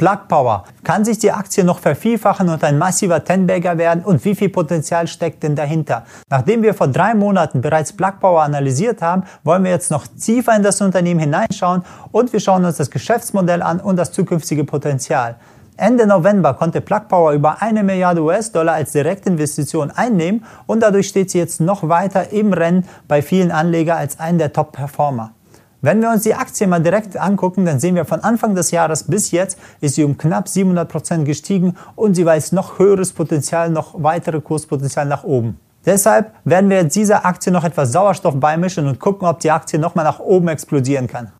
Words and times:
Plug 0.00 0.28
Power. 0.28 0.64
Kann 0.82 1.04
sich 1.04 1.18
die 1.18 1.30
Aktie 1.30 1.62
noch 1.62 1.78
vervielfachen 1.78 2.48
und 2.48 2.64
ein 2.64 2.78
massiver 2.78 3.22
Tenbagger 3.22 3.76
werden? 3.76 4.02
Und 4.02 4.24
wie 4.24 4.34
viel 4.34 4.48
Potenzial 4.48 5.06
steckt 5.06 5.42
denn 5.42 5.54
dahinter? 5.54 6.06
Nachdem 6.30 6.62
wir 6.62 6.72
vor 6.72 6.88
drei 6.88 7.14
Monaten 7.14 7.60
bereits 7.60 7.92
Plug 7.92 8.14
Power 8.18 8.40
analysiert 8.40 9.02
haben, 9.02 9.24
wollen 9.44 9.62
wir 9.62 9.70
jetzt 9.70 9.90
noch 9.90 10.06
tiefer 10.06 10.56
in 10.56 10.62
das 10.62 10.80
Unternehmen 10.80 11.20
hineinschauen 11.20 11.84
und 12.12 12.32
wir 12.32 12.40
schauen 12.40 12.64
uns 12.64 12.78
das 12.78 12.90
Geschäftsmodell 12.90 13.60
an 13.60 13.78
und 13.78 13.96
das 13.96 14.10
zukünftige 14.10 14.64
Potenzial. 14.64 15.36
Ende 15.76 16.06
November 16.06 16.54
konnte 16.54 16.80
Plug 16.80 17.02
Power 17.06 17.32
über 17.32 17.60
eine 17.60 17.82
Milliarde 17.82 18.22
US-Dollar 18.22 18.72
als 18.72 18.92
Direktinvestition 18.92 19.90
einnehmen 19.90 20.46
und 20.66 20.82
dadurch 20.82 21.08
steht 21.08 21.30
sie 21.30 21.36
jetzt 21.36 21.60
noch 21.60 21.90
weiter 21.90 22.32
im 22.32 22.54
Rennen 22.54 22.88
bei 23.06 23.20
vielen 23.20 23.50
Anlegern 23.50 23.98
als 23.98 24.18
einen 24.18 24.38
der 24.38 24.54
Top-Performer. 24.54 25.32
Wenn 25.82 26.02
wir 26.02 26.10
uns 26.10 26.24
die 26.24 26.34
Aktie 26.34 26.66
mal 26.66 26.82
direkt 26.82 27.16
angucken, 27.16 27.64
dann 27.64 27.80
sehen 27.80 27.94
wir 27.94 28.04
von 28.04 28.20
Anfang 28.20 28.54
des 28.54 28.70
Jahres 28.70 29.04
bis 29.04 29.30
jetzt 29.30 29.58
ist 29.80 29.94
sie 29.94 30.04
um 30.04 30.18
knapp 30.18 30.46
700 30.46 30.86
Prozent 30.86 31.24
gestiegen 31.24 31.74
und 31.96 32.14
sie 32.14 32.26
weist 32.26 32.52
noch 32.52 32.78
höheres 32.78 33.14
Potenzial, 33.14 33.70
noch 33.70 33.94
weitere 33.96 34.42
Kurspotenzial 34.42 35.06
nach 35.06 35.24
oben. 35.24 35.58
Deshalb 35.86 36.34
werden 36.44 36.68
wir 36.68 36.82
jetzt 36.82 36.96
dieser 36.96 37.24
Aktie 37.24 37.50
noch 37.50 37.64
etwas 37.64 37.92
Sauerstoff 37.92 38.38
beimischen 38.38 38.86
und 38.86 39.00
gucken, 39.00 39.26
ob 39.26 39.40
die 39.40 39.50
Aktie 39.50 39.78
nochmal 39.78 40.04
nach 40.04 40.18
oben 40.18 40.48
explodieren 40.48 41.06
kann. 41.06 41.32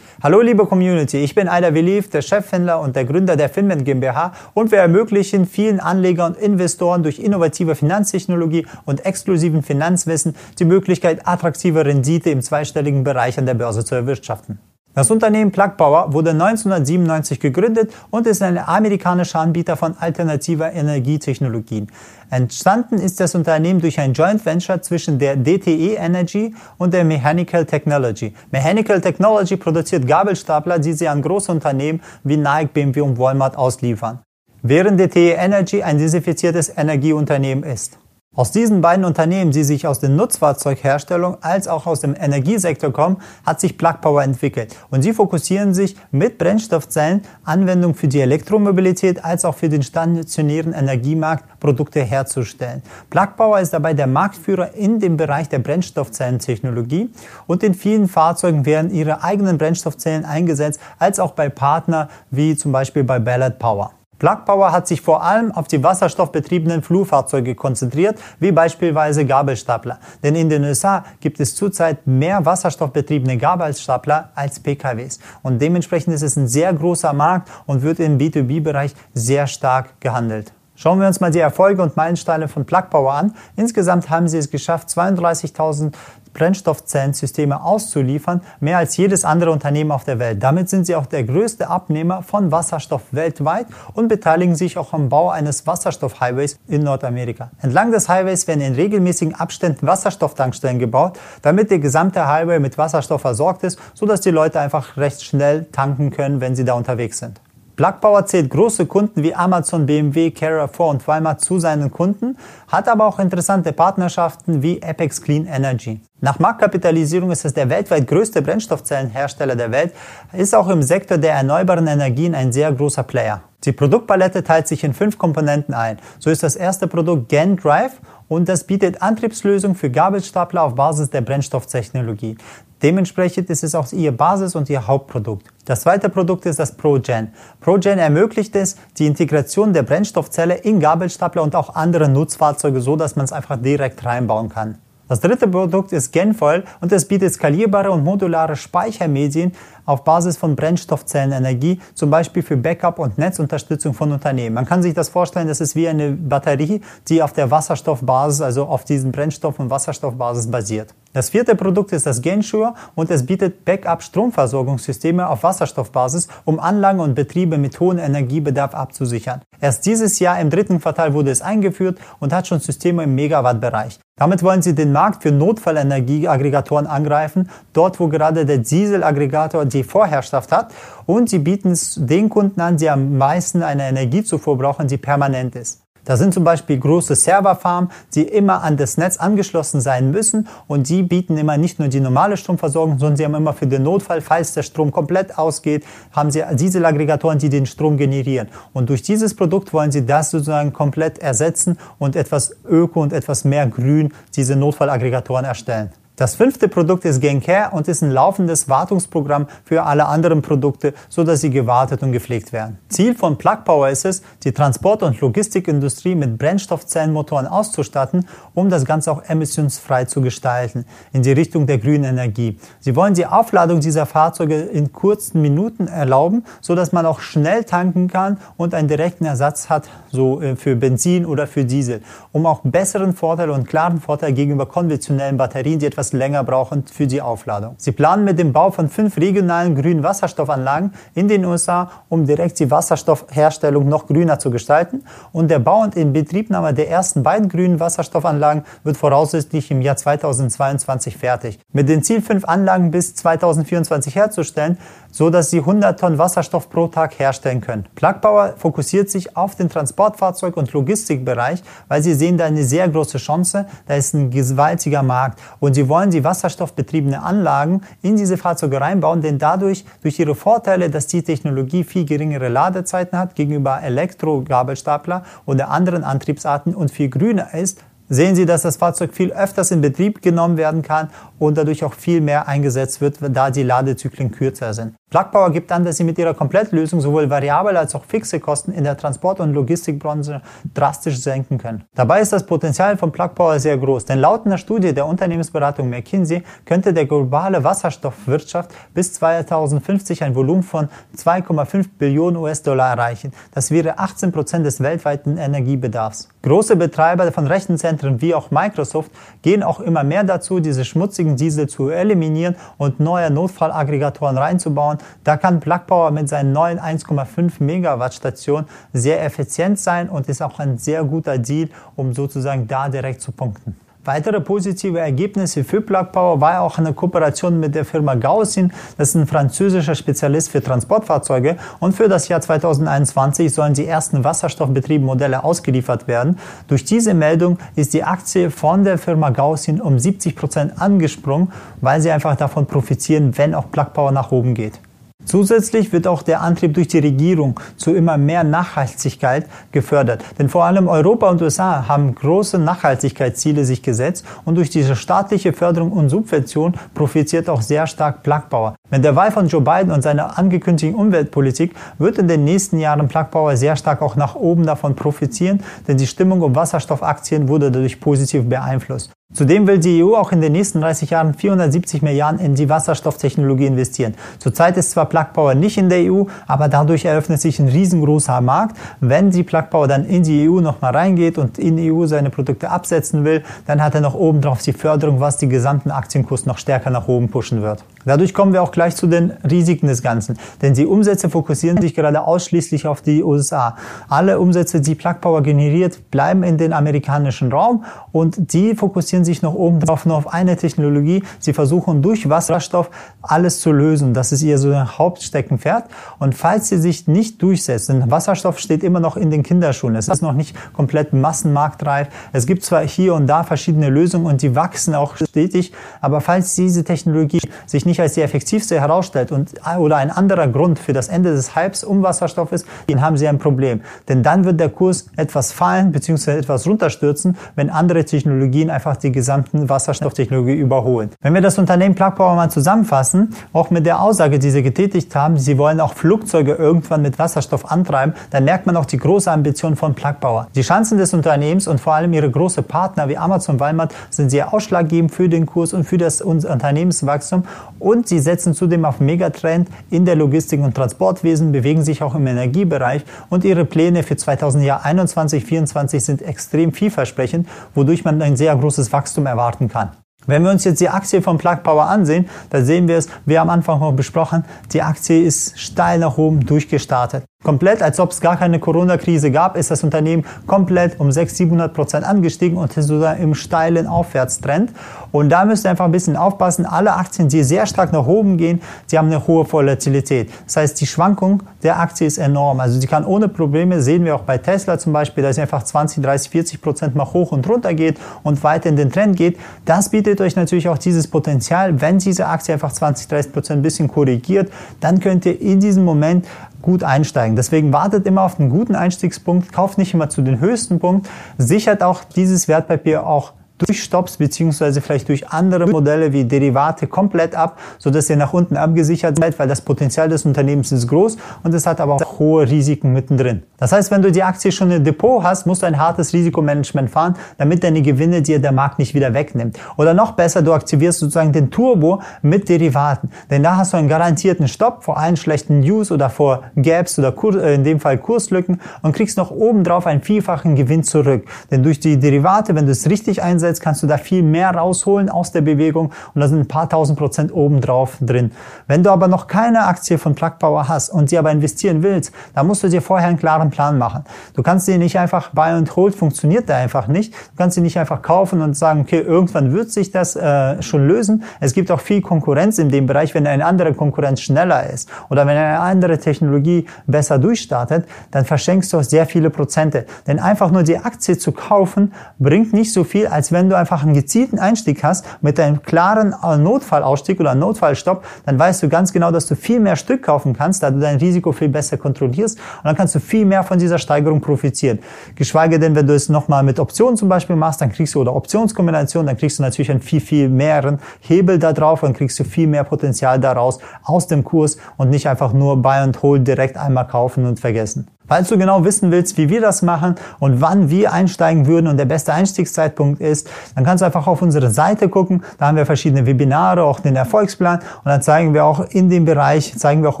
Hallo 0.22 0.42
liebe 0.42 0.66
Community, 0.66 1.16
ich 1.24 1.34
bin 1.34 1.48
Aida 1.48 1.72
Veliv, 1.72 2.10
der 2.10 2.20
Chefhändler 2.20 2.78
und 2.82 2.94
der 2.94 3.06
Gründer 3.06 3.36
der 3.36 3.48
Finment 3.48 3.86
GmbH 3.86 4.34
und 4.52 4.70
wir 4.70 4.76
ermöglichen 4.76 5.46
vielen 5.46 5.80
Anlegern 5.80 6.34
und 6.34 6.42
Investoren 6.42 7.02
durch 7.02 7.18
innovative 7.18 7.74
Finanztechnologie 7.74 8.66
und 8.84 9.06
exklusiven 9.06 9.62
Finanzwissen 9.62 10.36
die 10.58 10.66
Möglichkeit, 10.66 11.26
attraktive 11.26 11.86
Rendite 11.86 12.28
im 12.28 12.42
zweistelligen 12.42 13.02
Bereich 13.02 13.38
an 13.38 13.46
der 13.46 13.54
Börse 13.54 13.82
zu 13.82 13.94
erwirtschaften. 13.94 14.58
Das 14.92 15.08
Unternehmen 15.08 15.52
Plug 15.52 15.76
Power 15.76 16.12
wurde 16.12 16.30
1997 16.30 17.38
gegründet 17.38 17.92
und 18.10 18.26
ist 18.26 18.42
ein 18.42 18.58
amerikanischer 18.58 19.38
Anbieter 19.38 19.76
von 19.76 19.96
alternativer 19.96 20.72
Energietechnologien. 20.72 21.86
Entstanden 22.28 22.98
ist 22.98 23.20
das 23.20 23.36
Unternehmen 23.36 23.80
durch 23.80 24.00
ein 24.00 24.14
Joint 24.14 24.44
Venture 24.44 24.82
zwischen 24.82 25.20
der 25.20 25.36
DTE 25.36 25.94
Energy 25.94 26.54
und 26.76 26.92
der 26.92 27.04
Mechanical 27.04 27.64
Technology. 27.66 28.34
Mechanical 28.50 29.00
Technology 29.00 29.56
produziert 29.56 30.08
Gabelstapler, 30.08 30.80
die 30.80 30.92
sie 30.92 31.06
an 31.06 31.22
große 31.22 31.52
Unternehmen 31.52 32.00
wie 32.24 32.36
Nike, 32.36 32.72
BMW 32.72 33.02
und 33.02 33.16
Walmart 33.16 33.56
ausliefern, 33.56 34.18
während 34.62 34.98
DTE 34.98 35.34
Energy 35.34 35.84
ein 35.84 35.98
desinfiziertes 35.98 36.76
Energieunternehmen 36.76 37.62
ist. 37.62 37.96
Aus 38.36 38.52
diesen 38.52 38.80
beiden 38.80 39.04
Unternehmen, 39.04 39.50
die 39.50 39.64
sich 39.64 39.88
aus 39.88 39.98
der 39.98 40.08
Nutzfahrzeugherstellung 40.08 41.42
als 41.42 41.66
auch 41.66 41.88
aus 41.88 41.98
dem 41.98 42.14
Energiesektor 42.14 42.92
kommen, 42.92 43.16
hat 43.44 43.60
sich 43.60 43.76
Plug 43.76 43.94
Power 44.00 44.22
entwickelt. 44.22 44.76
Und 44.88 45.02
sie 45.02 45.12
fokussieren 45.12 45.74
sich 45.74 45.96
mit 46.12 46.38
Brennstoffzellen 46.38 47.22
Anwendungen 47.42 47.96
für 47.96 48.06
die 48.06 48.20
Elektromobilität 48.20 49.24
als 49.24 49.44
auch 49.44 49.56
für 49.56 49.68
den 49.68 49.82
stationären 49.82 50.72
Energiemarkt 50.72 51.58
Produkte 51.58 52.02
herzustellen. 52.02 52.82
Plug 53.10 53.36
Power 53.36 53.58
ist 53.58 53.72
dabei 53.72 53.94
der 53.94 54.06
Marktführer 54.06 54.74
in 54.74 55.00
dem 55.00 55.16
Bereich 55.16 55.48
der 55.48 55.58
Brennstoffzellentechnologie 55.58 57.10
und 57.48 57.64
in 57.64 57.74
vielen 57.74 58.06
Fahrzeugen 58.06 58.64
werden 58.64 58.92
ihre 58.92 59.24
eigenen 59.24 59.58
Brennstoffzellen 59.58 60.24
eingesetzt, 60.24 60.78
als 61.00 61.18
auch 61.18 61.32
bei 61.32 61.48
Partnern 61.48 62.08
wie 62.30 62.56
zum 62.56 62.70
Beispiel 62.70 63.02
bei 63.02 63.18
Ballard 63.18 63.58
Power. 63.58 63.90
Plug 64.20 64.44
Power 64.44 64.70
hat 64.70 64.86
sich 64.86 65.00
vor 65.00 65.22
allem 65.22 65.50
auf 65.50 65.66
die 65.66 65.82
wasserstoffbetriebenen 65.82 66.82
Flugfahrzeuge 66.82 67.54
konzentriert, 67.54 68.20
wie 68.38 68.52
beispielsweise 68.52 69.24
Gabelstapler. 69.24 69.98
Denn 70.22 70.36
in 70.36 70.50
den 70.50 70.62
USA 70.62 71.04
gibt 71.20 71.40
es 71.40 71.56
zurzeit 71.56 72.06
mehr 72.06 72.44
wasserstoffbetriebene 72.44 73.38
Gabelstapler 73.38 74.28
als 74.34 74.60
PKWs. 74.60 75.20
Und 75.42 75.62
dementsprechend 75.62 76.14
ist 76.14 76.22
es 76.22 76.36
ein 76.36 76.48
sehr 76.48 76.70
großer 76.74 77.14
Markt 77.14 77.50
und 77.64 77.80
wird 77.80 77.98
im 77.98 78.18
B2B-Bereich 78.18 78.94
sehr 79.14 79.46
stark 79.46 79.98
gehandelt. 80.00 80.52
Schauen 80.82 80.98
wir 80.98 81.06
uns 81.06 81.20
mal 81.20 81.30
die 81.30 81.40
Erfolge 81.40 81.82
und 81.82 81.96
Meilensteine 81.96 82.48
von 82.48 82.64
Plug 82.64 82.84
Power 82.88 83.12
an. 83.12 83.34
Insgesamt 83.54 84.08
haben 84.08 84.28
sie 84.28 84.38
es 84.38 84.50
geschafft, 84.50 84.88
32.000 84.88 85.92
Brennstoffzellensysteme 86.32 87.62
auszuliefern, 87.62 88.42
mehr 88.60 88.78
als 88.78 88.96
jedes 88.96 89.24
andere 89.24 89.50
Unternehmen 89.50 89.90
auf 89.90 90.04
der 90.04 90.18
Welt. 90.18 90.42
Damit 90.42 90.68
sind 90.68 90.86
sie 90.86 90.94
auch 90.94 91.06
der 91.06 91.24
größte 91.24 91.68
Abnehmer 91.68 92.22
von 92.22 92.50
Wasserstoff 92.52 93.02
weltweit 93.10 93.66
und 93.94 94.08
beteiligen 94.08 94.54
sich 94.54 94.78
auch 94.78 94.92
am 94.92 95.08
Bau 95.08 95.30
eines 95.30 95.66
Wasserstoff-Highways 95.66 96.58
in 96.68 96.82
Nordamerika. 96.82 97.50
Entlang 97.60 97.92
des 97.92 98.08
Highways 98.08 98.46
werden 98.46 98.60
in 98.60 98.74
regelmäßigen 98.74 99.34
Abständen 99.34 99.86
Wasserstofftankstellen 99.86 100.78
gebaut, 100.78 101.18
damit 101.42 101.70
der 101.70 101.78
gesamte 101.78 102.26
Highway 102.26 102.58
mit 102.58 102.78
Wasserstoff 102.78 103.20
versorgt 103.20 103.62
ist, 103.64 103.78
sodass 103.94 104.20
die 104.20 104.30
Leute 104.30 104.60
einfach 104.60 104.96
recht 104.96 105.22
schnell 105.22 105.64
tanken 105.72 106.10
können, 106.10 106.40
wenn 106.40 106.54
sie 106.54 106.64
da 106.64 106.74
unterwegs 106.74 107.18
sind. 107.18 107.40
Plug 107.80 107.98
Power 107.98 108.26
zählt 108.26 108.50
große 108.50 108.84
Kunden 108.84 109.22
wie 109.22 109.34
Amazon, 109.34 109.86
BMW, 109.86 110.32
Carrier 110.32 110.68
4 110.68 110.84
und 110.84 111.08
Walmart 111.08 111.40
zu 111.40 111.58
seinen 111.58 111.90
Kunden, 111.90 112.36
hat 112.68 112.86
aber 112.86 113.06
auch 113.06 113.18
interessante 113.18 113.72
Partnerschaften 113.72 114.62
wie 114.62 114.82
Apex 114.82 115.22
Clean 115.22 115.46
Energy. 115.46 116.02
Nach 116.20 116.38
Marktkapitalisierung 116.38 117.30
ist 117.30 117.46
es 117.46 117.54
der 117.54 117.70
weltweit 117.70 118.06
größte 118.06 118.42
Brennstoffzellenhersteller 118.42 119.56
der 119.56 119.72
Welt, 119.72 119.94
ist 120.34 120.54
auch 120.54 120.68
im 120.68 120.82
Sektor 120.82 121.16
der 121.16 121.32
erneuerbaren 121.32 121.86
Energien 121.86 122.34
ein 122.34 122.52
sehr 122.52 122.70
großer 122.70 123.02
Player. 123.02 123.40
Die 123.64 123.72
Produktpalette 123.72 124.44
teilt 124.44 124.68
sich 124.68 124.84
in 124.84 124.92
fünf 124.92 125.16
Komponenten 125.16 125.72
ein. 125.72 125.96
So 126.18 126.28
ist 126.28 126.42
das 126.42 126.56
erste 126.56 126.86
Produkt 126.86 127.30
Gen 127.30 127.56
Drive 127.56 127.92
und 128.28 128.50
das 128.50 128.64
bietet 128.64 129.00
Antriebslösungen 129.00 129.74
für 129.74 129.88
Gabelstapler 129.88 130.64
auf 130.64 130.74
Basis 130.74 131.08
der 131.08 131.22
Brennstofftechnologie. 131.22 132.36
Dementsprechend 132.82 133.50
ist 133.50 133.62
es 133.62 133.74
auch 133.74 133.92
ihr 133.92 134.12
Basis- 134.12 134.54
und 134.54 134.70
ihr 134.70 134.86
Hauptprodukt. 134.86 135.46
Das 135.66 135.82
zweite 135.82 136.08
Produkt 136.08 136.46
ist 136.46 136.58
das 136.58 136.72
ProGen. 136.72 137.28
ProGen 137.60 137.98
ermöglicht 137.98 138.56
es, 138.56 138.76
die 138.96 139.06
Integration 139.06 139.72
der 139.72 139.82
Brennstoffzelle 139.82 140.54
in 140.54 140.80
Gabelstapler 140.80 141.42
und 141.42 141.54
auch 141.54 141.74
andere 141.74 142.08
Nutzfahrzeuge 142.08 142.80
so, 142.80 142.96
dass 142.96 143.16
man 143.16 143.24
es 143.24 143.32
einfach 143.32 143.56
direkt 143.60 144.04
reinbauen 144.04 144.48
kann. 144.48 144.78
Das 145.10 145.18
dritte 145.18 145.48
Produkt 145.48 145.92
ist 145.92 146.12
Genfoil 146.12 146.62
und 146.80 146.92
es 146.92 147.04
bietet 147.04 147.34
skalierbare 147.34 147.90
und 147.90 148.04
modulare 148.04 148.54
Speichermedien 148.54 149.52
auf 149.90 150.04
Basis 150.04 150.36
von 150.36 150.54
Brennstoffzellenenergie, 150.54 151.80
zum 151.94 152.10
Beispiel 152.10 152.42
für 152.42 152.56
Backup 152.56 152.98
und 152.98 153.18
Netzunterstützung 153.18 153.92
von 153.92 154.12
Unternehmen. 154.12 154.54
Man 154.54 154.64
kann 154.64 154.82
sich 154.82 154.94
das 154.94 155.08
vorstellen, 155.08 155.48
das 155.48 155.60
ist 155.60 155.74
wie 155.74 155.88
eine 155.88 156.12
Batterie, 156.12 156.80
die 157.08 157.22
auf 157.22 157.32
der 157.32 157.50
Wasserstoffbasis, 157.50 158.40
also 158.40 158.66
auf 158.66 158.84
diesen 158.84 159.10
Brennstoff- 159.10 159.58
und 159.58 159.68
Wasserstoffbasis 159.70 160.50
basiert. 160.50 160.94
Das 161.12 161.30
vierte 161.30 161.56
Produkt 161.56 161.90
ist 161.90 162.06
das 162.06 162.22
Gensure 162.22 162.74
und 162.94 163.10
es 163.10 163.26
bietet 163.26 163.64
Backup-Stromversorgungssysteme 163.64 165.28
auf 165.28 165.42
Wasserstoffbasis, 165.42 166.28
um 166.44 166.60
Anlagen 166.60 167.00
und 167.00 167.16
Betriebe 167.16 167.58
mit 167.58 167.80
hohem 167.80 167.98
Energiebedarf 167.98 168.76
abzusichern. 168.76 169.42
Erst 169.60 169.84
dieses 169.86 170.20
Jahr 170.20 170.38
im 170.38 170.50
dritten 170.50 170.80
Quartal 170.80 171.12
wurde 171.12 171.32
es 171.32 171.42
eingeführt 171.42 171.98
und 172.20 172.32
hat 172.32 172.46
schon 172.46 172.60
Systeme 172.60 173.02
im 173.02 173.16
Megawattbereich. 173.16 173.98
Damit 174.20 174.42
wollen 174.42 174.60
sie 174.60 174.74
den 174.74 174.92
Markt 174.92 175.22
für 175.22 175.32
Notfallenergieaggregatoren 175.32 176.86
angreifen, 176.86 177.48
dort 177.72 177.98
wo 177.98 178.08
gerade 178.08 178.44
der 178.44 178.58
Dieselaggregator 178.58 179.64
die 179.64 179.79
Vorherrschaft 179.84 180.52
hat. 180.52 180.72
Und 181.06 181.30
sie 181.30 181.38
bieten 181.38 181.72
es 181.72 181.96
den 182.00 182.28
Kunden 182.28 182.60
an, 182.60 182.76
die 182.76 182.88
am 182.90 183.18
meisten 183.18 183.62
eine 183.62 183.88
Energiezufuhr 183.88 184.56
brauchen, 184.56 184.88
die 184.88 184.96
permanent 184.96 185.56
ist. 185.56 185.82
Das 186.04 186.18
sind 186.18 186.32
zum 186.32 186.44
Beispiel 186.44 186.78
große 186.78 187.14
Serverfarmen, 187.14 187.90
die 188.14 188.22
immer 188.22 188.62
an 188.62 188.76
das 188.76 188.96
Netz 188.96 189.18
angeschlossen 189.18 189.80
sein 189.80 190.10
müssen 190.10 190.48
und 190.66 190.88
die 190.88 191.02
bieten 191.02 191.36
immer 191.36 191.56
nicht 191.56 191.78
nur 191.78 191.88
die 191.88 192.00
normale 192.00 192.36
Stromversorgung, 192.36 192.98
sondern 192.98 193.16
sie 193.16 193.24
haben 193.24 193.34
immer 193.34 193.52
für 193.52 193.66
den 193.66 193.82
Notfall, 193.82 194.20
falls 194.20 194.54
der 194.54 194.62
Strom 194.62 194.92
komplett 194.92 195.38
ausgeht, 195.38 195.84
haben 196.12 196.30
sie 196.30 196.42
Dieselaggregatoren, 196.52 197.38
die 197.38 197.48
den 197.48 197.66
Strom 197.66 197.96
generieren. 197.96 198.48
Und 198.72 198.88
durch 198.88 199.02
dieses 199.02 199.34
Produkt 199.34 199.72
wollen 199.72 199.92
sie 199.92 200.06
das 200.06 200.30
sozusagen 200.30 200.72
komplett 200.72 201.18
ersetzen 201.18 201.78
und 201.98 202.16
etwas 202.16 202.56
Öko 202.68 203.02
und 203.02 203.12
etwas 203.12 203.44
mehr 203.44 203.66
Grün 203.66 204.12
diese 204.34 204.56
Notfallaggregatoren 204.56 205.44
erstellen. 205.44 205.90
Das 206.20 206.34
fünfte 206.34 206.68
Produkt 206.68 207.06
ist 207.06 207.22
GainCare 207.22 207.70
und 207.70 207.88
ist 207.88 208.02
ein 208.02 208.10
laufendes 208.10 208.68
Wartungsprogramm 208.68 209.46
für 209.64 209.84
alle 209.84 210.04
anderen 210.04 210.42
Produkte, 210.42 210.92
so 211.08 211.24
dass 211.24 211.40
sie 211.40 211.48
gewartet 211.48 212.02
und 212.02 212.12
gepflegt 212.12 212.52
werden. 212.52 212.76
Ziel 212.90 213.14
von 213.14 213.38
Plug 213.38 213.64
Power 213.64 213.88
ist 213.88 214.04
es, 214.04 214.20
die 214.44 214.52
Transport- 214.52 215.02
und 215.02 215.18
Logistikindustrie 215.18 216.14
mit 216.14 216.36
Brennstoffzellenmotoren 216.36 217.46
auszustatten, 217.46 218.28
um 218.52 218.68
das 218.68 218.84
Ganze 218.84 219.12
auch 219.12 219.22
emissionsfrei 219.22 220.04
zu 220.04 220.20
gestalten, 220.20 220.84
in 221.14 221.22
die 221.22 221.32
Richtung 221.32 221.66
der 221.66 221.78
grünen 221.78 222.04
Energie. 222.04 222.58
Sie 222.80 222.94
wollen 222.96 223.14
die 223.14 223.24
Aufladung 223.24 223.80
dieser 223.80 224.04
Fahrzeuge 224.04 224.60
in 224.60 224.92
kurzen 224.92 225.40
Minuten 225.40 225.88
erlauben, 225.88 226.44
so 226.60 226.74
dass 226.74 226.92
man 226.92 227.06
auch 227.06 227.20
schnell 227.20 227.64
tanken 227.64 228.08
kann 228.08 228.36
und 228.58 228.74
einen 228.74 228.88
direkten 228.88 229.24
Ersatz 229.24 229.70
hat, 229.70 229.88
so 230.12 230.42
äh, 230.42 230.54
für 230.56 230.76
Benzin 230.76 231.24
oder 231.24 231.46
für 231.46 231.64
Diesel, 231.64 232.02
um 232.32 232.44
auch 232.44 232.60
besseren 232.62 233.14
Vorteil 233.14 233.48
und 233.48 233.66
klaren 233.66 234.02
Vorteil 234.02 234.34
gegenüber 234.34 234.66
konventionellen 234.66 235.38
Batterien, 235.38 235.78
die 235.78 235.86
etwas 235.86 236.09
etwas 236.10 236.12
länger 236.12 236.44
brauchen 236.44 236.84
für 236.86 237.06
die 237.06 237.22
Aufladung. 237.22 237.74
Sie 237.78 237.92
planen 237.92 238.24
mit 238.24 238.38
dem 238.38 238.52
Bau 238.52 238.70
von 238.70 238.88
fünf 238.88 239.16
regionalen 239.16 239.74
grünen 239.74 240.02
Wasserstoffanlagen 240.02 240.92
in 241.14 241.28
den 241.28 241.44
USA, 241.44 241.90
um 242.08 242.26
direkt 242.26 242.58
die 242.58 242.70
Wasserstoffherstellung 242.70 243.88
noch 243.88 244.06
grüner 244.06 244.38
zu 244.38 244.50
gestalten. 244.50 245.02
Und 245.32 245.50
der 245.50 245.58
Bau 245.58 245.82
und 245.82 245.96
Inbetriebnahme 245.96 246.74
der 246.74 246.90
ersten 246.90 247.22
beiden 247.22 247.48
grünen 247.48 247.80
Wasserstoffanlagen 247.80 248.64
wird 248.84 248.96
voraussichtlich 248.96 249.70
im 249.70 249.82
Jahr 249.82 249.96
2022 249.96 251.16
fertig. 251.16 251.58
Mit 251.72 251.88
dem 251.88 252.02
Ziel, 252.02 252.22
fünf 252.22 252.44
Anlagen 252.44 252.90
bis 252.90 253.14
2024 253.14 254.16
herzustellen, 254.16 254.78
so 255.10 255.30
dass 255.30 255.50
sie 255.50 255.58
100 255.58 255.98
Tonnen 255.98 256.18
Wasserstoff 256.18 256.70
pro 256.70 256.88
Tag 256.88 257.18
herstellen 257.18 257.60
können. 257.60 257.86
Plug 257.94 258.20
Power 258.20 258.54
fokussiert 258.56 259.10
sich 259.10 259.36
auf 259.36 259.56
den 259.56 259.68
Transportfahrzeug- 259.68 260.56
und 260.56 260.72
Logistikbereich, 260.72 261.62
weil 261.88 262.02
sie 262.02 262.14
sehen 262.14 262.38
da 262.38 262.46
eine 262.46 262.64
sehr 262.64 262.88
große 262.88 263.18
Chance. 263.18 263.66
Da 263.86 263.94
ist 263.94 264.14
ein 264.14 264.30
gewaltiger 264.30 265.02
Markt 265.02 265.40
und 265.58 265.74
sie 265.74 265.88
wollen 265.88 266.10
die 266.10 266.24
wasserstoffbetriebene 266.24 267.22
Anlagen 267.22 267.82
in 268.02 268.16
diese 268.16 268.36
Fahrzeuge 268.36 268.80
reinbauen, 268.80 269.22
denn 269.22 269.38
dadurch, 269.38 269.84
durch 270.02 270.18
ihre 270.18 270.34
Vorteile, 270.34 270.90
dass 270.90 271.06
die 271.06 271.22
Technologie 271.22 271.84
viel 271.84 272.04
geringere 272.04 272.48
Ladezeiten 272.48 273.18
hat 273.18 273.34
gegenüber 273.34 273.80
Elektrogabelstapler 273.82 275.24
oder 275.46 275.70
anderen 275.70 276.04
Antriebsarten 276.04 276.74
und 276.74 276.90
viel 276.90 277.08
grüner 277.08 277.54
ist, 277.54 277.78
sehen 278.10 278.34
Sie, 278.34 278.44
dass 278.44 278.62
das 278.62 278.76
Fahrzeug 278.76 279.14
viel 279.14 279.32
öfters 279.32 279.70
in 279.70 279.80
Betrieb 279.80 280.20
genommen 280.20 280.58
werden 280.58 280.82
kann 280.82 281.08
und 281.38 281.56
dadurch 281.56 281.82
auch 281.84 281.94
viel 281.94 282.20
mehr 282.20 282.46
eingesetzt 282.46 283.00
wird, 283.00 283.16
da 283.20 283.50
die 283.50 283.62
Ladezyklen 283.62 284.30
kürzer 284.30 284.74
sind. 284.74 284.94
Plug 285.10 285.32
Power 285.32 285.50
gibt 285.50 285.72
an, 285.72 285.84
dass 285.84 285.96
sie 285.96 286.04
mit 286.04 286.18
ihrer 286.18 286.34
Komplettlösung 286.34 287.00
sowohl 287.00 287.28
variable 287.28 287.76
als 287.76 287.96
auch 287.96 288.04
fixe 288.04 288.38
Kosten 288.38 288.72
in 288.72 288.84
der 288.84 288.96
Transport- 288.96 289.40
und 289.40 289.52
Logistikbranche 289.54 290.40
drastisch 290.72 291.18
senken 291.18 291.58
können. 291.58 291.84
Dabei 291.96 292.20
ist 292.20 292.32
das 292.32 292.46
Potenzial 292.46 292.96
von 292.96 293.10
Plug 293.10 293.30
Power 293.34 293.58
sehr 293.58 293.76
groß, 293.76 294.04
denn 294.04 294.20
laut 294.20 294.46
einer 294.46 294.58
Studie 294.58 294.94
der 294.94 295.06
Unternehmensberatung 295.06 295.90
McKinsey 295.90 296.44
könnte 296.64 296.94
der 296.94 297.06
globale 297.06 297.64
Wasserstoffwirtschaft 297.64 298.70
bis 298.94 299.12
2050 299.14 300.22
ein 300.22 300.36
Volumen 300.36 300.62
von 300.62 300.88
2,5 301.16 301.86
Billionen 301.98 302.36
US-Dollar 302.36 302.90
erreichen. 302.90 303.32
Das 303.52 303.72
wäre 303.72 303.98
18 303.98 304.30
Prozent 304.30 304.64
des 304.64 304.80
weltweiten 304.80 305.38
Energiebedarfs. 305.38 306.28
Große 306.42 306.74
Betreiber 306.74 307.30
von 307.32 307.46
Rechenzentren 307.46 308.22
wie 308.22 308.34
auch 308.34 308.50
Microsoft 308.50 309.10
gehen 309.42 309.62
auch 309.62 309.78
immer 309.78 310.04
mehr 310.04 310.24
dazu, 310.24 310.58
diese 310.58 310.86
schmutzigen 310.86 311.36
Diesel 311.36 311.68
zu 311.68 311.90
eliminieren 311.90 312.56
und 312.78 312.98
neue 312.98 313.30
Notfallaggregatoren 313.30 314.38
reinzubauen, 314.38 314.96
da 315.22 315.36
kann 315.36 315.60
Plug 315.60 315.80
Power 315.86 316.10
mit 316.10 316.30
seinen 316.30 316.52
neuen 316.52 316.80
1,5 316.80 317.62
Megawatt 317.62 318.14
Stationen 318.14 318.66
sehr 318.94 319.22
effizient 319.22 319.78
sein 319.78 320.08
und 320.08 320.30
ist 320.30 320.40
auch 320.40 320.58
ein 320.58 320.78
sehr 320.78 321.04
guter 321.04 321.36
Deal, 321.36 321.68
um 321.94 322.14
sozusagen 322.14 322.66
da 322.66 322.88
direkt 322.88 323.20
zu 323.20 323.32
punkten. 323.32 323.76
Weitere 324.02 324.40
positive 324.40 324.98
Ergebnisse 324.98 325.62
für 325.62 325.82
Plug 325.82 326.06
Power 326.10 326.40
war 326.40 326.62
auch 326.62 326.78
eine 326.78 326.94
Kooperation 326.94 327.60
mit 327.60 327.74
der 327.74 327.84
Firma 327.84 328.14
Gaussin. 328.14 328.72
Das 328.96 329.10
ist 329.10 329.14
ein 329.14 329.26
französischer 329.26 329.94
Spezialist 329.94 330.50
für 330.50 330.62
Transportfahrzeuge. 330.62 331.58
Und 331.80 331.94
für 331.94 332.08
das 332.08 332.26
Jahr 332.28 332.40
2021 332.40 333.52
sollen 333.52 333.74
die 333.74 333.86
ersten 333.86 334.24
wasserstoffbetriebenen 334.24 335.04
Modelle 335.04 335.44
ausgeliefert 335.44 336.08
werden. 336.08 336.38
Durch 336.66 336.86
diese 336.86 337.12
Meldung 337.12 337.58
ist 337.76 337.92
die 337.92 338.02
Aktie 338.02 338.50
von 338.50 338.84
der 338.84 338.96
Firma 338.96 339.28
Gaussin 339.28 339.82
um 339.82 339.98
70 339.98 340.34
Prozent 340.34 340.80
angesprungen, 340.80 341.52
weil 341.82 342.00
sie 342.00 342.10
einfach 342.10 342.36
davon 342.36 342.64
profitieren, 342.64 343.36
wenn 343.36 343.54
auch 343.54 343.70
Plug 343.70 343.92
Power 343.92 344.12
nach 344.12 344.32
oben 344.32 344.54
geht. 344.54 344.80
Zusätzlich 345.24 345.92
wird 345.92 346.06
auch 346.06 346.22
der 346.22 346.40
Antrieb 346.40 346.74
durch 346.74 346.88
die 346.88 346.98
Regierung 346.98 347.60
zu 347.76 347.94
immer 347.94 348.16
mehr 348.16 348.42
Nachhaltigkeit 348.42 349.46
gefördert. 349.70 350.24
Denn 350.38 350.48
vor 350.48 350.64
allem 350.64 350.88
Europa 350.88 351.30
und 351.30 351.42
USA 351.42 351.86
haben 351.86 352.14
große 352.14 352.58
Nachhaltigkeitsziele 352.58 353.64
sich 353.64 353.82
gesetzt 353.82 354.24
und 354.44 354.56
durch 354.56 354.70
diese 354.70 354.96
staatliche 354.96 355.52
Förderung 355.52 355.92
und 355.92 356.08
Subvention 356.08 356.74
profitiert 356.94 357.48
auch 357.48 357.62
sehr 357.62 357.86
stark 357.86 358.22
Plug 358.22 358.42
Power. 358.48 358.74
Mit 358.92 359.04
der 359.04 359.14
Wahl 359.14 359.30
von 359.30 359.46
Joe 359.46 359.60
Biden 359.60 359.92
und 359.92 360.02
seiner 360.02 360.36
angekündigten 360.36 360.98
Umweltpolitik 360.98 361.76
wird 361.98 362.18
in 362.18 362.26
den 362.26 362.42
nächsten 362.42 362.80
Jahren 362.80 363.06
Plug 363.06 363.26
Power 363.30 363.56
sehr 363.56 363.76
stark 363.76 364.02
auch 364.02 364.16
nach 364.16 364.34
oben 364.34 364.66
davon 364.66 364.96
profitieren, 364.96 365.62
denn 365.86 365.96
die 365.96 366.08
Stimmung 366.08 366.42
um 366.42 366.56
Wasserstoffaktien 366.56 367.46
wurde 367.46 367.70
dadurch 367.70 368.00
positiv 368.00 368.48
beeinflusst. 368.48 369.12
Zudem 369.32 369.68
will 369.68 369.78
die 369.78 370.02
EU 370.02 370.16
auch 370.16 370.32
in 370.32 370.40
den 370.40 370.50
nächsten 370.50 370.80
30 370.80 371.10
Jahren 371.10 371.34
470 371.34 372.02
Milliarden 372.02 372.40
in 372.40 372.56
die 372.56 372.68
Wasserstofftechnologie 372.68 373.66
investieren. 373.66 374.16
Zurzeit 374.40 374.76
ist 374.76 374.90
zwar 374.90 375.06
Plug 375.06 375.26
Power 375.32 375.54
nicht 375.54 375.78
in 375.78 375.88
der 375.88 376.12
EU, 376.12 376.24
aber 376.48 376.66
dadurch 376.66 377.04
eröffnet 377.04 377.40
sich 377.40 377.60
ein 377.60 377.68
riesengroßer 377.68 378.40
Markt. 378.40 378.76
Wenn 378.98 379.30
die 379.30 379.44
Plug 379.44 379.70
Power 379.70 379.86
dann 379.86 380.04
in 380.04 380.24
die 380.24 380.48
EU 380.48 380.60
nochmal 380.60 380.96
reingeht 380.96 381.38
und 381.38 381.60
in 381.60 381.76
die 381.76 381.92
EU 381.92 382.06
seine 382.06 382.30
Produkte 382.30 382.70
absetzen 382.70 383.24
will, 383.24 383.44
dann 383.68 383.80
hat 383.80 383.94
er 383.94 384.00
noch 384.00 384.14
oben 384.14 384.40
drauf 384.40 384.62
die 384.62 384.72
Förderung, 384.72 385.20
was 385.20 385.36
die 385.36 385.48
gesamten 385.48 385.92
Aktienkurs 385.92 386.44
noch 386.44 386.58
stärker 386.58 386.90
nach 386.90 387.06
oben 387.06 387.28
pushen 387.28 387.62
wird. 387.62 387.84
Dadurch 388.04 388.32
kommen 388.32 388.52
wir 388.52 388.62
auch 388.62 388.70
gleich 388.70 388.96
zu 388.96 389.06
den 389.06 389.32
Risiken 389.48 389.86
des 389.86 390.02
Ganzen. 390.02 390.38
Denn 390.62 390.74
die 390.74 390.86
Umsätze 390.86 391.28
fokussieren 391.28 391.80
sich 391.80 391.94
gerade 391.94 392.22
ausschließlich 392.22 392.86
auf 392.86 393.02
die 393.02 393.22
USA. 393.22 393.76
Alle 394.08 394.40
Umsätze, 394.40 394.80
die 394.80 394.94
Plug 394.94 395.16
Power 395.20 395.42
generiert, 395.42 396.10
bleiben 396.10 396.42
in 396.42 396.56
den 396.56 396.72
amerikanischen 396.72 397.52
Raum 397.52 397.84
und 398.12 398.52
die 398.52 398.74
fokussieren 398.74 399.24
sich 399.24 399.42
noch 399.42 399.54
oben 399.54 399.80
drauf 399.80 400.06
nur 400.06 400.16
auf 400.16 400.32
eine 400.32 400.56
Technologie. 400.56 401.22
Sie 401.38 401.52
versuchen 401.52 402.00
durch 402.00 402.28
Wasserstoff 402.28 402.90
alles 403.20 403.60
zu 403.60 403.70
lösen. 403.72 404.14
Das 404.14 404.32
ist 404.32 404.42
ihr 404.42 404.58
so 404.58 404.72
ein 404.72 404.98
Hauptsteckenpferd. 404.98 405.84
Und 406.18 406.34
falls 406.34 406.68
sie 406.68 406.78
sich 406.78 407.06
nicht 407.06 407.42
durchsetzt, 407.42 407.90
denn 407.90 408.10
Wasserstoff 408.10 408.58
steht 408.58 408.82
immer 408.82 409.00
noch 409.00 409.16
in 409.16 409.30
den 409.30 409.42
Kinderschuhen. 409.42 409.94
Es 409.94 410.08
ist 410.08 410.22
noch 410.22 410.32
nicht 410.32 410.56
komplett 410.72 411.12
massenmarktreif. 411.12 412.08
Es 412.32 412.46
gibt 412.46 412.64
zwar 412.64 412.82
hier 412.82 413.14
und 413.14 413.26
da 413.26 413.44
verschiedene 413.44 413.90
Lösungen 413.90 414.26
und 414.26 414.40
die 414.42 414.54
wachsen 414.54 414.94
auch 414.94 415.16
stetig, 415.16 415.72
aber 416.00 416.20
falls 416.20 416.54
diese 416.54 416.84
Technologie 416.84 417.40
sich 417.66 417.84
nicht 417.84 417.89
als 417.98 418.12
die 418.12 418.20
effektivste 418.20 418.78
herausstellt 418.78 419.32
und, 419.32 419.52
oder 419.78 419.96
ein 419.96 420.10
anderer 420.10 420.48
Grund 420.48 420.78
für 420.78 420.92
das 420.92 421.08
Ende 421.08 421.32
des 421.32 421.56
Hypes 421.56 421.82
um 421.82 422.02
Wasserstoff 422.02 422.52
ist, 422.52 422.66
dann 422.88 423.00
haben 423.00 423.16
sie 423.16 423.26
ein 423.26 423.38
Problem. 423.38 423.80
Denn 424.06 424.22
dann 424.22 424.44
wird 424.44 424.60
der 424.60 424.68
Kurs 424.68 425.06
etwas 425.16 425.50
fallen 425.50 425.92
bzw. 425.92 426.32
etwas 426.32 426.66
runterstürzen, 426.66 427.38
wenn 427.56 427.70
andere 427.70 428.04
Technologien 428.04 428.68
einfach 428.68 428.96
die 428.96 429.12
gesamten 429.12 429.70
Wasserstofftechnologie 429.70 430.54
überholen. 430.54 431.10
Wenn 431.22 431.32
wir 431.32 431.40
das 431.40 431.58
Unternehmen 431.58 431.94
Plug 431.94 432.12
Power 432.16 432.34
mal 432.34 432.50
zusammenfassen, 432.50 433.34
auch 433.54 433.70
mit 433.70 433.86
der 433.86 434.02
Aussage, 434.02 434.38
die 434.38 434.50
sie 434.50 434.62
getätigt 434.62 435.14
haben, 435.14 435.38
sie 435.38 435.56
wollen 435.56 435.80
auch 435.80 435.94
Flugzeuge 435.94 436.52
irgendwann 436.52 437.00
mit 437.00 437.18
Wasserstoff 437.18 437.70
antreiben, 437.70 438.14
dann 438.30 438.44
merkt 438.44 438.66
man 438.66 438.76
auch 438.76 438.86
die 438.86 438.98
große 438.98 439.30
Ambition 439.30 439.76
von 439.76 439.94
Plug 439.94 440.14
Power. 440.20 440.48
Die 440.54 440.62
Chancen 440.62 440.98
des 440.98 441.14
Unternehmens 441.14 441.68
und 441.68 441.80
vor 441.80 441.94
allem 441.94 442.12
ihre 442.12 442.30
großen 442.30 442.64
Partner 442.64 443.08
wie 443.08 443.16
Amazon 443.16 443.60
Walmart 443.60 443.94
sind 444.10 444.30
sehr 444.30 444.52
ausschlaggebend 444.52 445.12
für 445.12 445.28
den 445.28 445.46
Kurs 445.46 445.72
und 445.72 445.84
für 445.84 445.98
das 445.98 446.20
Unternehmenswachstum 446.20 447.44
und 447.80 448.06
sie 448.06 448.20
setzen 448.20 448.54
zudem 448.54 448.84
auf 448.84 449.00
Megatrend 449.00 449.68
in 449.90 450.04
der 450.04 450.14
Logistik 450.14 450.60
und 450.60 450.76
Transportwesen, 450.76 451.50
bewegen 451.50 451.82
sich 451.82 452.02
auch 452.02 452.14
im 452.14 452.26
Energiebereich 452.26 453.04
und 453.28 453.44
ihre 453.44 453.64
Pläne 453.64 454.04
für 454.04 454.16
2021, 454.16 455.10
2024 455.10 456.04
sind 456.04 456.22
extrem 456.22 456.72
vielversprechend, 456.72 457.48
wodurch 457.74 458.04
man 458.04 458.22
ein 458.22 458.36
sehr 458.36 458.54
großes 458.54 458.92
Wachstum 458.92 459.26
erwarten 459.26 459.68
kann. 459.68 459.90
Wenn 460.26 460.44
wir 460.44 460.50
uns 460.50 460.64
jetzt 460.64 460.80
die 460.80 460.88
Aktie 460.88 461.22
von 461.22 461.38
Plug 461.38 461.62
Power 461.62 461.86
ansehen, 461.86 462.28
da 462.50 462.62
sehen 462.62 462.88
wir 462.88 462.98
es, 462.98 463.08
wie 463.24 463.38
am 463.38 463.48
Anfang 463.48 463.80
noch 463.80 463.92
besprochen, 463.92 464.44
die 464.72 464.82
Aktie 464.82 465.22
ist 465.22 465.58
steil 465.58 465.98
nach 465.98 466.18
oben 466.18 466.44
durchgestartet. 466.44 467.24
Komplett, 467.42 467.82
als 467.82 467.98
ob 467.98 468.10
es 468.10 468.20
gar 468.20 468.36
keine 468.36 468.58
Corona-Krise 468.58 469.30
gab, 469.30 469.56
ist 469.56 469.70
das 469.70 469.82
Unternehmen 469.82 470.26
komplett 470.46 471.00
um 471.00 471.10
600, 471.10 471.36
700 471.36 471.74
Prozent 471.74 472.04
angestiegen 472.04 472.58
und 472.58 472.76
ist 472.76 472.86
sogar 472.86 473.16
im 473.16 473.34
steilen 473.34 473.86
Aufwärtstrend. 473.86 474.72
Und 475.12 475.30
da 475.30 475.44
müsst 475.44 475.64
ihr 475.64 475.70
einfach 475.70 475.84
ein 475.84 475.92
bisschen 475.92 476.16
aufpassen. 476.16 476.66
Alle 476.66 476.94
Aktien, 476.94 477.28
die 477.28 477.42
sehr 477.42 477.66
stark 477.66 477.92
nach 477.92 478.06
oben 478.06 478.36
gehen, 478.36 478.60
die 478.90 478.98
haben 478.98 479.08
eine 479.08 479.26
hohe 479.26 479.50
Volatilität. 479.50 480.30
Das 480.46 480.56
heißt, 480.56 480.80
die 480.80 480.86
Schwankung 480.86 481.42
der 481.62 481.78
Aktie 481.80 482.06
ist 482.06 482.18
enorm. 482.18 482.60
Also 482.60 482.80
sie 482.80 482.86
kann 482.86 483.04
ohne 483.04 483.28
Probleme, 483.28 483.82
sehen 483.82 484.04
wir 484.04 484.14
auch 484.14 484.22
bei 484.22 484.38
Tesla 484.38 484.78
zum 484.78 484.92
Beispiel, 484.92 485.22
dass 485.22 485.36
sie 485.36 485.42
einfach 485.42 485.62
20, 485.62 486.02
30, 486.02 486.30
40 486.30 486.62
Prozent 486.62 486.94
mal 486.94 487.12
hoch 487.12 487.32
und 487.32 487.48
runter 487.48 487.74
geht 487.74 487.98
und 488.22 488.42
weiter 488.44 488.68
in 488.68 488.76
den 488.76 488.90
Trend 488.90 489.16
geht. 489.16 489.38
Das 489.64 489.88
bietet 489.88 490.20
euch 490.20 490.36
natürlich 490.36 490.68
auch 490.68 490.78
dieses 490.78 491.08
Potenzial. 491.08 491.80
Wenn 491.80 491.98
diese 491.98 492.26
Aktie 492.26 492.54
einfach 492.54 492.72
20, 492.72 493.08
30 493.08 493.32
Prozent 493.32 493.58
ein 493.60 493.62
bisschen 493.62 493.88
korrigiert, 493.88 494.50
dann 494.80 495.00
könnt 495.00 495.26
ihr 495.26 495.40
in 495.40 495.60
diesem 495.60 495.84
Moment 495.84 496.26
gut 496.62 496.82
einsteigen. 496.82 497.36
Deswegen 497.36 497.72
wartet 497.72 498.06
immer 498.06 498.22
auf 498.22 498.38
einen 498.38 498.50
guten 498.50 498.74
Einstiegspunkt, 498.74 499.52
kauft 499.52 499.78
nicht 499.78 499.94
immer 499.94 500.08
zu 500.10 500.22
den 500.22 500.40
höchsten 500.40 500.78
Punkt, 500.78 501.08
sichert 501.38 501.82
auch 501.82 502.04
dieses 502.04 502.48
Wertpapier 502.48 503.06
auch 503.06 503.32
durch 503.66 503.82
Stops 503.82 504.16
beziehungsweise 504.16 504.80
vielleicht 504.80 505.08
durch 505.08 505.28
andere 505.28 505.66
Modelle 505.66 506.12
wie 506.12 506.24
Derivate 506.24 506.86
komplett 506.86 507.34
ab, 507.34 507.58
so 507.78 507.90
dass 507.90 508.10
ihr 508.10 508.16
nach 508.16 508.32
unten 508.32 508.56
abgesichert 508.56 509.18
seid, 509.18 509.38
weil 509.38 509.48
das 509.48 509.60
Potenzial 509.60 510.08
des 510.08 510.24
Unternehmens 510.24 510.72
ist 510.72 510.86
groß 510.88 511.16
und 511.42 511.54
es 511.54 511.66
hat 511.66 511.80
aber 511.80 511.94
auch 511.94 512.18
hohe 512.18 512.48
Risiken 512.48 512.92
mittendrin. 512.92 513.42
Das 513.58 513.72
heißt, 513.72 513.90
wenn 513.90 514.02
du 514.02 514.10
die 514.10 514.22
Aktie 514.22 514.50
schon 514.50 514.70
im 514.70 514.82
Depot 514.82 515.22
hast, 515.22 515.46
musst 515.46 515.62
du 515.62 515.66
ein 515.66 515.78
hartes 515.78 516.12
Risikomanagement 516.12 516.90
fahren, 516.90 517.14
damit 517.36 517.62
deine 517.62 517.82
Gewinne 517.82 518.22
dir 518.22 518.38
der 518.38 518.52
Markt 518.52 518.78
nicht 518.78 518.94
wieder 518.94 519.12
wegnimmt. 519.12 519.58
Oder 519.76 519.92
noch 519.92 520.12
besser, 520.12 520.40
du 520.42 520.52
aktivierst 520.52 521.00
sozusagen 521.00 521.32
den 521.32 521.50
Turbo 521.50 522.00
mit 522.22 522.48
Derivaten, 522.48 523.10
denn 523.30 523.42
da 523.42 523.56
hast 523.56 523.72
du 523.72 523.76
einen 523.76 523.88
garantierten 523.88 524.48
Stopp 524.48 524.82
vor 524.84 524.96
allen 524.96 525.16
schlechten 525.16 525.60
News 525.60 525.92
oder 525.92 526.08
vor 526.08 526.44
Gaps 526.56 526.98
oder 526.98 527.12
Kur 527.12 527.42
äh, 527.42 527.54
in 527.54 527.64
dem 527.64 527.80
Fall 527.80 527.98
Kurslücken 527.98 528.60
und 528.82 528.94
kriegst 528.94 529.18
noch 529.18 529.30
obendrauf 529.30 529.86
einen 529.86 530.00
vielfachen 530.00 530.56
Gewinn 530.56 530.82
zurück. 530.82 531.26
Denn 531.50 531.62
durch 531.62 531.80
die 531.80 531.98
Derivate, 531.98 532.54
wenn 532.54 532.66
du 532.66 532.72
es 532.72 532.88
richtig 532.88 533.22
einsetzt, 533.22 533.49
setzt, 533.50 533.62
kannst 533.62 533.82
du 533.82 533.86
da 533.86 533.98
viel 533.98 534.22
mehr 534.22 534.50
rausholen 534.50 535.08
aus 535.08 535.32
der 535.32 535.40
Bewegung 535.40 535.92
und 536.14 536.20
da 536.20 536.28
sind 536.28 536.40
ein 536.40 536.48
paar 536.48 536.68
tausend 536.68 536.98
Prozent 536.98 537.32
obendrauf 537.34 537.98
drin. 538.00 538.32
Wenn 538.66 538.82
du 538.82 538.90
aber 538.90 539.08
noch 539.08 539.26
keine 539.26 539.66
Aktie 539.66 539.98
von 539.98 540.14
Plug 540.14 540.38
Power 540.38 540.68
hast 540.68 540.90
und 540.90 541.10
sie 541.10 541.18
aber 541.18 541.30
investieren 541.30 541.82
willst, 541.82 542.12
dann 542.34 542.46
musst 542.46 542.62
du 542.62 542.68
dir 542.68 542.82
vorher 542.82 543.08
einen 543.08 543.18
klaren 543.18 543.50
Plan 543.50 543.78
machen. 543.78 544.04
Du 544.34 544.42
kannst 544.42 544.66
sie 544.66 544.78
nicht 544.78 544.98
einfach 544.98 545.30
buy 545.30 545.50
and 545.50 545.74
hold, 545.76 545.94
funktioniert 545.94 546.48
da 546.48 546.56
einfach 546.56 546.86
nicht. 546.86 547.12
Du 547.12 547.36
kannst 547.36 547.54
sie 547.56 547.60
nicht 547.60 547.78
einfach 547.78 548.02
kaufen 548.02 548.40
und 548.40 548.56
sagen, 548.56 548.82
okay, 548.82 549.00
irgendwann 549.00 549.52
wird 549.52 549.70
sich 549.70 549.90
das 549.90 550.16
äh, 550.16 550.62
schon 550.62 550.86
lösen. 550.86 551.24
Es 551.40 551.52
gibt 551.52 551.70
auch 551.70 551.80
viel 551.80 552.00
Konkurrenz 552.00 552.58
in 552.58 552.68
dem 552.68 552.86
Bereich, 552.86 553.14
wenn 553.14 553.26
eine 553.26 553.44
andere 553.44 553.74
Konkurrenz 553.74 554.20
schneller 554.20 554.68
ist 554.70 554.88
oder 555.08 555.26
wenn 555.26 555.36
eine 555.36 555.58
andere 555.60 555.98
Technologie 555.98 556.66
besser 556.86 557.18
durchstartet, 557.18 557.86
dann 558.10 558.24
verschenkst 558.24 558.72
du 558.72 558.78
auch 558.78 558.82
sehr 558.82 559.06
viele 559.06 559.30
Prozente. 559.30 559.86
Denn 560.06 560.18
einfach 560.18 560.50
nur 560.50 560.62
die 560.62 560.78
Aktie 560.78 561.18
zu 561.18 561.32
kaufen, 561.32 561.92
bringt 562.18 562.52
nicht 562.52 562.72
so 562.72 562.84
viel, 562.84 563.06
als 563.06 563.32
wenn 563.32 563.39
du 563.48 563.56
einfach 563.56 563.82
einen 563.82 563.94
gezielten 563.94 564.38
Einstieg 564.38 564.82
hast 564.82 565.06
mit 565.20 565.38
einem 565.40 565.62
klaren 565.62 566.14
äh, 566.22 566.36
Notfallausstieg 566.36 567.20
oder 567.20 567.34
Notfallstopp, 567.34 568.04
dann 568.26 568.38
weißt 568.38 568.62
du 568.62 568.68
ganz 568.68 568.92
genau, 568.92 569.10
dass 569.10 569.26
du 569.26 569.36
viel 569.36 569.60
mehr 569.60 569.76
Stück 569.76 570.02
kaufen 570.02 570.34
kannst, 570.34 570.62
da 570.62 570.70
du 570.70 570.80
dein 570.80 570.98
Risiko 570.98 571.32
viel 571.32 571.48
besser 571.48 571.76
kontrollierst 571.76 572.38
und 572.38 572.64
dann 572.64 572.76
kannst 572.76 572.94
du 572.94 573.00
viel 573.00 573.24
mehr 573.24 573.42
von 573.42 573.58
dieser 573.58 573.78
Steigerung 573.78 574.20
profitieren. 574.20 574.80
Geschweige 575.14 575.58
denn, 575.58 575.74
wenn 575.74 575.86
du 575.86 575.94
es 575.94 576.08
nochmal 576.08 576.42
mit 576.42 576.58
Optionen 576.58 576.96
zum 576.96 577.08
Beispiel 577.08 577.36
machst, 577.36 577.60
dann 577.60 577.72
kriegst 577.72 577.94
du 577.94 578.00
oder 578.00 578.14
Optionskombination, 578.14 579.06
dann 579.06 579.16
kriegst 579.16 579.38
du 579.38 579.42
natürlich 579.42 579.70
einen 579.70 579.80
viel, 579.80 580.00
viel 580.00 580.28
mehreren 580.28 580.78
Hebel 581.00 581.38
da 581.38 581.52
drauf 581.52 581.82
und 581.82 581.96
kriegst 581.96 582.18
du 582.18 582.24
viel 582.24 582.46
mehr 582.46 582.64
Potenzial 582.64 583.20
daraus 583.20 583.58
aus 583.84 584.06
dem 584.06 584.24
Kurs 584.24 584.58
und 584.76 584.90
nicht 584.90 585.08
einfach 585.08 585.32
nur 585.32 585.60
Buy 585.62 585.78
and 585.78 586.02
Hold 586.02 586.26
direkt 586.26 586.56
einmal 586.56 586.86
kaufen 586.86 587.26
und 587.26 587.40
vergessen. 587.40 587.86
Falls 588.10 588.28
du 588.28 588.36
genau 588.36 588.64
wissen 588.64 588.90
willst, 588.90 589.16
wie 589.18 589.28
wir 589.28 589.40
das 589.40 589.62
machen 589.62 589.94
und 590.18 590.40
wann 590.40 590.68
wir 590.68 590.92
einsteigen 590.92 591.46
würden 591.46 591.68
und 591.68 591.76
der 591.76 591.84
beste 591.84 592.12
Einstiegszeitpunkt 592.12 593.00
ist, 593.00 593.30
dann 593.54 593.62
kannst 593.62 593.82
du 593.82 593.86
einfach 593.86 594.08
auf 594.08 594.20
unsere 594.20 594.50
Seite 594.50 594.88
gucken. 594.88 595.22
Da 595.38 595.46
haben 595.46 595.56
wir 595.56 595.64
verschiedene 595.64 596.04
Webinare, 596.06 596.64
auch 596.64 596.80
den 596.80 596.96
Erfolgsplan 596.96 597.60
und 597.60 597.86
dann 597.86 598.02
zeigen 598.02 598.34
wir 598.34 598.44
auch 598.46 598.66
in 598.70 598.90
dem 598.90 599.04
Bereich, 599.04 599.56
zeigen 599.56 599.82
wir 599.82 599.90
auch 599.90 600.00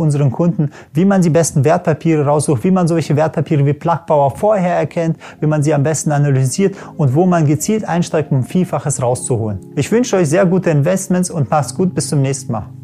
unseren 0.00 0.32
Kunden, 0.32 0.72
wie 0.92 1.04
man 1.04 1.22
die 1.22 1.30
besten 1.30 1.64
Wertpapiere 1.64 2.26
raussucht, 2.26 2.64
wie 2.64 2.72
man 2.72 2.88
solche 2.88 3.14
Wertpapiere 3.14 3.64
wie 3.64 3.74
Plugbauer 3.74 4.32
vorher 4.32 4.74
erkennt, 4.74 5.16
wie 5.38 5.46
man 5.46 5.62
sie 5.62 5.72
am 5.72 5.84
besten 5.84 6.10
analysiert 6.10 6.74
und 6.96 7.14
wo 7.14 7.26
man 7.26 7.46
gezielt 7.46 7.84
einsteigt, 7.84 8.32
um 8.32 8.42
Vielfaches 8.42 9.00
rauszuholen. 9.00 9.60
Ich 9.76 9.92
wünsche 9.92 10.16
euch 10.16 10.28
sehr 10.28 10.46
gute 10.46 10.70
Investments 10.70 11.30
und 11.30 11.48
macht's 11.48 11.76
gut. 11.76 11.94
Bis 11.94 12.08
zum 12.08 12.22
nächsten 12.22 12.50
Mal. 12.50 12.79